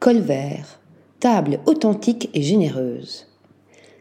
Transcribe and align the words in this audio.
Colvert, 0.00 0.78
table 1.18 1.58
authentique 1.66 2.30
et 2.32 2.40
généreuse. 2.40 3.26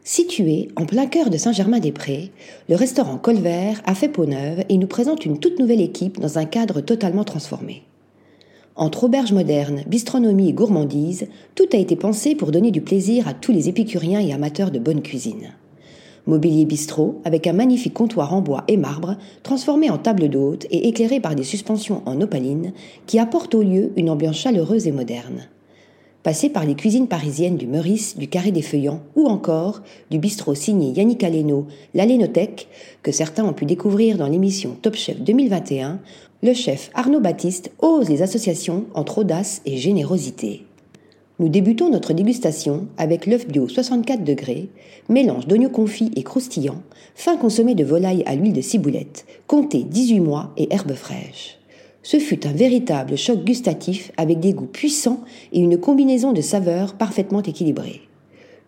Situé 0.03 0.67
en 0.75 0.85
plein 0.85 1.07
cœur 1.07 1.31
de 1.31 1.37
Saint-Germain-des-Prés, 1.37 2.31
le 2.69 2.75
restaurant 2.75 3.17
Colvert 3.17 3.81
a 3.83 3.95
fait 3.95 4.07
peau 4.07 4.27
neuve 4.27 4.63
et 4.69 4.77
nous 4.77 4.85
présente 4.85 5.25
une 5.25 5.39
toute 5.39 5.57
nouvelle 5.57 5.81
équipe 5.81 6.19
dans 6.19 6.37
un 6.37 6.45
cadre 6.45 6.81
totalement 6.81 7.23
transformé. 7.23 7.81
Entre 8.75 9.05
auberge 9.05 9.33
moderne, 9.33 9.81
bistronomie 9.87 10.49
et 10.49 10.53
gourmandise, 10.53 11.29
tout 11.55 11.65
a 11.73 11.77
été 11.77 11.95
pensé 11.95 12.35
pour 12.35 12.51
donner 12.51 12.69
du 12.69 12.81
plaisir 12.81 13.27
à 13.27 13.33
tous 13.33 13.51
les 13.51 13.67
épicuriens 13.67 14.19
et 14.19 14.33
amateurs 14.33 14.69
de 14.69 14.77
bonne 14.77 15.01
cuisine. 15.01 15.55
Mobilier 16.27 16.65
bistrot 16.65 17.21
avec 17.25 17.47
un 17.47 17.53
magnifique 17.53 17.95
comptoir 17.95 18.35
en 18.35 18.41
bois 18.41 18.65
et 18.67 18.77
marbre 18.77 19.17
transformé 19.41 19.89
en 19.89 19.97
table 19.97 20.29
d'hôte 20.29 20.67
et 20.69 20.89
éclairé 20.89 21.19
par 21.19 21.33
des 21.33 21.43
suspensions 21.43 22.03
en 22.05 22.21
opaline 22.21 22.73
qui 23.07 23.17
apportent 23.17 23.55
au 23.55 23.63
lieu 23.63 23.93
une 23.95 24.11
ambiance 24.11 24.37
chaleureuse 24.37 24.85
et 24.85 24.91
moderne. 24.91 25.47
Passé 26.27 26.49
par 26.49 26.65
les 26.65 26.75
cuisines 26.75 27.07
parisiennes 27.07 27.55
du 27.55 27.67
Meurice, 27.67 28.17
du 28.17 28.27
Carré 28.27 28.51
des 28.51 28.61
Feuillants 28.61 28.99
ou 29.15 29.27
encore 29.27 29.81
du 30.11 30.19
bistrot 30.19 30.55
signé 30.55 30.91
Yannick 30.91 31.23
Aleno, 31.23 31.67
l'Alénothèque, 31.93 32.67
que 33.01 33.13
certains 33.13 33.45
ont 33.45 33.53
pu 33.53 33.63
découvrir 33.63 34.17
dans 34.17 34.27
l'émission 34.27 34.75
Top 34.81 34.95
Chef 34.95 35.21
2021, 35.21 36.01
le 36.43 36.53
chef 36.53 36.89
Arnaud 36.93 37.21
Baptiste 37.21 37.71
ose 37.79 38.09
les 38.09 38.23
associations 38.23 38.87
entre 38.93 39.19
audace 39.19 39.61
et 39.65 39.77
générosité. 39.77 40.65
Nous 41.39 41.47
débutons 41.47 41.89
notre 41.89 42.11
dégustation 42.11 42.89
avec 42.97 43.25
l'œuf 43.25 43.47
bio 43.47 43.69
64 43.69 44.25
degrés, 44.25 44.67
mélange 45.07 45.47
d'oignons 45.47 45.69
confits 45.69 46.11
et 46.17 46.23
croustillants, 46.23 46.83
fin 47.15 47.37
consommé 47.37 47.73
de 47.73 47.85
volaille 47.85 48.23
à 48.25 48.35
l'huile 48.35 48.51
de 48.51 48.59
ciboulette, 48.59 49.25
compté 49.47 49.83
18 49.83 50.19
mois 50.19 50.51
et 50.57 50.67
herbes 50.73 50.91
fraîches. 50.91 51.57
Ce 52.09 52.19
fut 52.19 52.47
un 52.47 52.53
véritable 52.53 53.17
choc 53.17 53.43
gustatif 53.43 54.13
avec 54.15 54.39
des 54.39 54.53
goûts 54.53 54.65
puissants 54.65 55.19
et 55.51 55.59
une 55.59 55.77
combinaison 55.77 56.31
de 56.31 56.39
saveurs 56.39 56.93
parfaitement 56.93 57.41
équilibrée. 57.41 57.99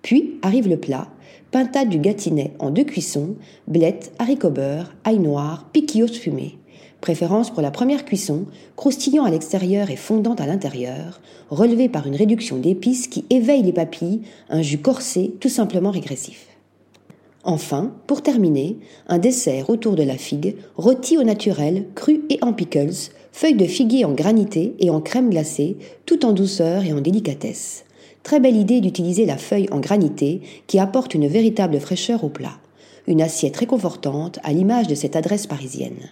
Puis 0.02 0.38
arrive 0.42 0.68
le 0.68 0.76
plat, 0.76 1.08
pintade 1.50 1.88
du 1.88 2.00
gâtinais 2.00 2.52
en 2.60 2.70
deux 2.70 2.84
cuissons, 2.84 3.36
blettes, 3.66 4.12
haricots 4.20 4.50
beurre, 4.50 4.94
ail 5.06 5.20
noir, 5.20 5.70
piquillos 5.72 6.10
fumés. 6.10 6.58
Préférence 7.00 7.50
pour 7.50 7.62
la 7.62 7.72
première 7.72 8.04
cuisson, 8.04 8.44
croustillant 8.76 9.24
à 9.24 9.32
l'extérieur 9.32 9.90
et 9.90 9.96
fondant 9.96 10.36
à 10.36 10.46
l'intérieur, 10.46 11.22
relevé 11.50 11.88
par 11.88 12.08
une 12.08 12.18
réduction 12.18 12.58
d'épices 12.58 13.08
qui 13.08 13.24
éveille 13.30 13.64
les 13.64 13.72
papilles, 13.72 14.20
un 14.50 14.62
jus 14.62 14.80
corsé 14.80 15.32
tout 15.40 15.48
simplement 15.48 15.92
régressif. 15.92 16.49
Enfin, 17.44 17.94
pour 18.06 18.22
terminer, 18.22 18.78
un 19.08 19.18
dessert 19.18 19.70
autour 19.70 19.96
de 19.96 20.04
la 20.04 20.18
figue, 20.18 20.58
rôti 20.76 21.18
au 21.18 21.24
naturel, 21.24 21.86
cru 21.96 22.26
et 22.30 22.38
en 22.42 22.52
pickles, 22.52 23.12
feuilles 23.32 23.56
de 23.56 23.66
figuier 23.66 24.04
en 24.04 24.12
granité 24.12 24.76
et 24.80 24.90
en 24.90 25.00
crème 25.00 25.30
glacée, 25.30 25.78
tout 26.06 26.26
en 26.26 26.34
douceur 26.34 26.84
et 26.84 26.92
en 26.92 27.00
délicatesse. 27.00 27.86
Très 28.24 28.42
belle 28.42 28.58
idée 28.58 28.82
d'utiliser 28.82 29.26
la 29.26 29.38
feuille 29.38 29.70
en 29.72 29.80
granité 29.80 30.42
qui 30.68 30.80
apporte 30.80 31.16
une 31.16 31.28
véritable 31.28 31.80
fraîcheur 31.80 32.26
au 32.26 32.30
plat. 32.30 32.60
Une 33.08 33.22
assiette 33.22 33.56
réconfortante 33.56 34.40
à 34.44 34.52
l'image 34.52 34.88
de 34.88 34.96
cette 34.96 35.16
adresse 35.16 35.48
parisienne. 35.48 36.10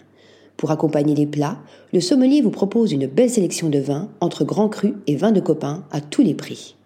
Pour 0.56 0.70
accompagner 0.70 1.14
les 1.14 1.26
plats, 1.26 1.58
le 1.92 2.00
sommelier 2.00 2.40
vous 2.40 2.50
propose 2.50 2.90
une 2.90 3.06
belle 3.06 3.30
sélection 3.30 3.68
de 3.68 3.78
vins 3.78 4.08
entre 4.20 4.44
grands 4.44 4.70
crus 4.70 4.94
et 5.06 5.14
vins 5.14 5.30
de 5.30 5.40
copains 5.40 5.84
à 5.92 6.00
tous 6.00 6.22
les 6.22 6.34
prix. 6.34 6.77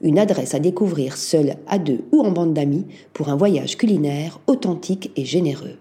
Une 0.00 0.18
adresse 0.18 0.54
à 0.54 0.58
découvrir 0.58 1.16
seul, 1.16 1.56
à 1.66 1.78
deux 1.78 2.04
ou 2.12 2.20
en 2.20 2.30
bande 2.30 2.54
d'amis 2.54 2.86
pour 3.12 3.28
un 3.28 3.36
voyage 3.36 3.76
culinaire 3.76 4.40
authentique 4.46 5.12
et 5.16 5.24
généreux. 5.24 5.78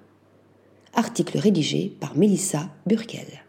Article 0.94 1.39
rédigé 1.39 1.92
par 2.00 2.16
Mélissa 2.16 2.70
Burkel. 2.86 3.44